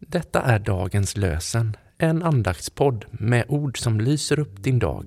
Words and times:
Detta 0.00 0.42
är 0.42 0.58
dagens 0.58 1.16
lösen, 1.16 1.76
en 1.98 2.22
andaktspodd 2.22 3.04
med 3.10 3.44
ord 3.48 3.78
som 3.78 4.00
lyser 4.00 4.38
upp 4.38 4.62
din 4.62 4.78
dag. 4.78 5.06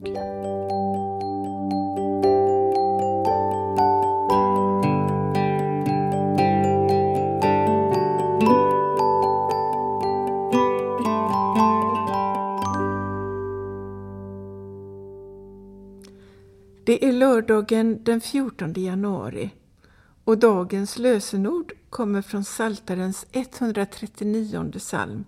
Det 16.84 17.05
är 17.05 17.12
lördagen 17.12 18.04
den 18.04 18.21
14 18.21 18.73
januari 18.78 19.52
och 20.32 20.38
dagens 20.38 20.98
lösenord 20.98 21.73
kommer 21.89 22.21
från 22.21 22.43
Saltarens 22.43 23.25
139 23.31 24.71
psalm, 24.77 25.25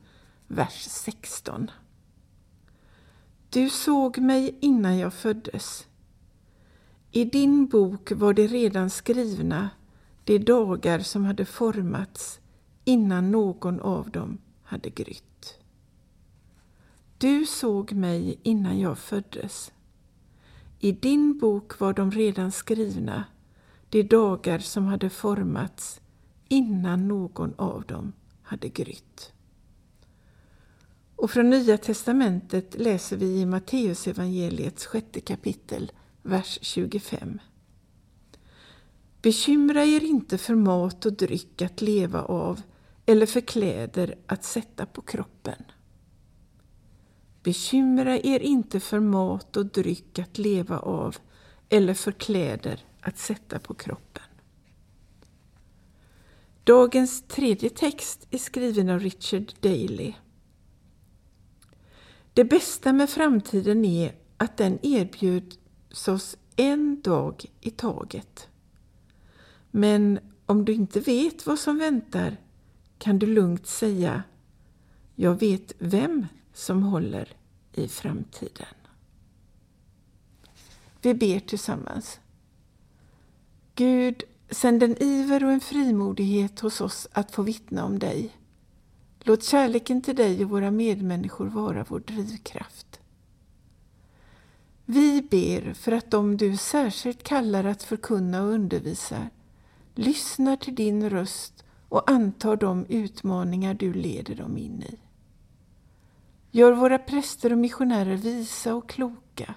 vers 0.48 0.88
16. 0.90 1.72
Du 3.50 3.70
såg 3.70 4.18
mig 4.18 4.58
innan 4.60 4.98
jag 4.98 5.14
föddes. 5.14 5.88
I 7.12 7.26
din 7.26 7.68
bok 7.68 8.12
var 8.12 8.34
det 8.34 8.48
redan 8.48 8.90
skrivna 8.90 9.70
de 10.24 10.40
dagar 10.40 11.00
som 11.00 11.26
hade 11.26 11.46
formats 11.46 12.40
innan 12.84 13.32
någon 13.32 13.80
av 13.80 14.10
dem 14.10 14.38
hade 14.64 14.90
grytt. 14.90 15.60
Du 17.18 17.46
såg 17.46 17.92
mig 17.92 18.40
innan 18.44 18.80
jag 18.80 18.98
föddes. 18.98 19.72
I 20.80 20.92
din 20.92 21.38
bok 21.40 21.80
var 21.80 21.94
de 21.94 22.12
redan 22.12 22.52
skrivna, 22.52 23.24
de 23.94 24.04
dagar 24.04 24.60
som 24.60 24.86
hade 24.86 25.10
formats 25.10 26.02
innan 26.48 27.08
någon 27.08 27.54
av 27.58 27.84
dem 27.86 28.14
hade 28.42 28.70
grytt. 28.70 29.34
Och 31.16 31.32
från 31.32 31.50
Nya 31.50 31.78
testamentet 31.78 32.76
läser 32.80 33.18
vi 33.18 33.26
i 33.26 33.46
Matteusevangeliets 33.46 34.86
sjätte 34.86 35.20
kapitel, 35.20 35.92
vers 36.22 36.60
25. 36.62 37.40
Bekymra 39.22 39.86
er 39.86 40.04
inte 40.04 40.38
för 40.38 40.56
mat 40.56 41.06
och 41.06 41.14
dryck 41.14 41.62
att 41.62 41.82
leva 41.82 42.22
av 42.22 42.62
eller 43.06 43.26
för 43.26 43.42
kläder 43.42 44.16
att 44.26 44.44
sätta 44.44 44.86
på 44.86 45.02
kroppen. 45.02 45.64
Bekymra 47.44 48.18
er 48.18 48.40
inte 48.40 48.80
för 48.80 49.00
mat 49.00 49.58
och 49.58 49.66
dryck 49.66 50.20
att 50.20 50.38
leva 50.38 50.80
av 50.80 51.18
eller 51.70 51.94
för 51.94 52.12
kläder 52.12 52.84
att 53.04 53.18
sätta 53.18 53.60
på 53.60 53.74
kroppen. 53.74 54.24
Dagens 56.64 57.24
tredje 57.28 57.70
text 57.70 58.28
är 58.32 58.38
skriven 58.38 58.90
av 58.90 59.00
Richard 59.00 59.54
Daley. 59.60 60.14
Det 62.34 62.46
bästa 62.46 62.94
med 62.94 63.10
framtiden 63.10 63.86
är 63.86 64.16
att 64.38 64.58
den 64.58 64.80
erbjuds 64.82 66.08
oss 66.08 66.38
en 66.56 67.02
dag 67.02 67.46
i 67.62 67.72
taget. 67.72 68.48
Men 69.72 70.20
om 70.46 70.66
du 70.66 70.74
inte 70.74 71.00
vet 71.00 71.46
vad 71.46 71.60
som 71.60 71.78
väntar 71.78 72.38
kan 72.98 73.20
du 73.20 73.26
lugnt 73.26 73.68
säga 73.68 74.24
Jag 75.16 75.40
vet 75.40 75.74
vem 75.80 76.28
som 76.54 76.84
håller 76.84 77.38
i 77.74 77.88
framtiden. 77.88 78.76
Vi 81.02 81.14
ber 81.14 81.40
tillsammans. 81.40 82.20
Gud, 83.76 84.24
sänd 84.50 84.84
en 84.84 85.04
iver 85.04 85.44
och 85.44 85.52
en 85.52 85.60
frimodighet 85.60 86.60
hos 86.60 86.82
oss 86.82 87.08
att 87.12 87.32
få 87.32 87.42
vittna 87.42 87.86
om 87.86 88.00
dig. 88.00 88.38
Låt 89.20 89.44
kärleken 89.44 90.02
till 90.02 90.16
dig 90.16 90.44
och 90.44 90.50
våra 90.50 90.72
medmänniskor 90.72 91.46
vara 91.46 91.86
vår 91.90 92.00
drivkraft. 92.00 93.00
Vi 94.86 95.22
ber 95.22 95.74
för 95.74 95.92
att 95.92 96.12
de 96.12 96.38
du 96.38 96.58
särskilt 96.58 97.24
kallar 97.24 97.64
att 97.64 97.84
förkunna 97.84 98.42
och 98.44 98.50
undervisa 98.50 99.28
lyssnar 99.96 100.56
till 100.56 100.76
din 100.76 101.10
röst 101.10 101.64
och 101.90 102.12
antar 102.12 102.56
de 102.56 102.86
utmaningar 102.90 103.74
du 103.74 103.94
leder 103.94 104.36
dem 104.36 104.58
in 104.58 104.84
i. 104.84 105.00
Gör 106.52 106.72
våra 106.72 107.00
präster 107.00 107.52
och 107.52 107.58
missionärer 107.58 108.16
visa 108.16 108.76
och 108.76 108.90
kloka. 108.90 109.56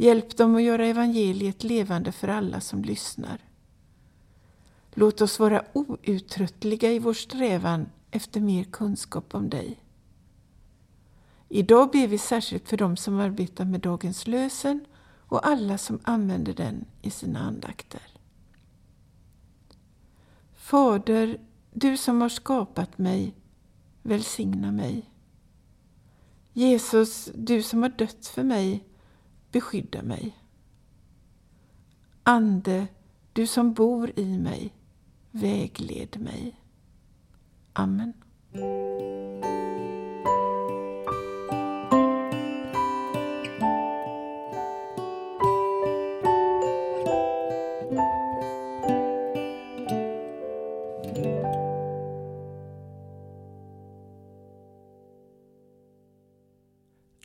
Hjälp 0.00 0.36
dem 0.36 0.56
att 0.56 0.62
göra 0.62 0.86
evangeliet 0.86 1.64
levande 1.64 2.12
för 2.12 2.28
alla 2.28 2.60
som 2.60 2.82
lyssnar. 2.82 3.38
Låt 4.94 5.20
oss 5.20 5.38
vara 5.38 5.64
outtröttliga 5.72 6.92
i 6.92 6.98
vår 6.98 7.14
strävan 7.14 7.86
efter 8.10 8.40
mer 8.40 8.64
kunskap 8.64 9.34
om 9.34 9.50
dig. 9.50 9.82
Idag 11.48 11.90
ber 11.90 12.06
vi 12.06 12.18
särskilt 12.18 12.68
för 12.68 12.76
dem 12.76 12.96
som 12.96 13.20
arbetar 13.20 13.64
med 13.64 13.80
dagens 13.80 14.26
lösen 14.26 14.84
och 15.28 15.46
alla 15.46 15.78
som 15.78 16.00
använder 16.02 16.52
den 16.52 16.84
i 17.02 17.10
sina 17.10 17.40
andakter. 17.40 18.06
Fader, 20.54 21.40
du 21.72 21.96
som 21.96 22.20
har 22.20 22.28
skapat 22.28 22.98
mig, 22.98 23.34
välsigna 24.02 24.72
mig. 24.72 25.10
Jesus, 26.52 27.30
du 27.34 27.62
som 27.62 27.82
har 27.82 27.90
dött 27.90 28.26
för 28.26 28.42
mig, 28.42 28.84
beskydda 29.52 30.02
mig. 30.02 30.36
Ande, 32.22 32.86
du 33.32 33.46
som 33.46 33.74
bor 33.74 34.10
i 34.16 34.38
mig, 34.38 34.74
vägled 35.30 36.20
mig. 36.20 36.60
Amen. 37.72 38.12